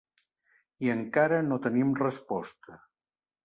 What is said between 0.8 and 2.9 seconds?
I encara no tenim resposta.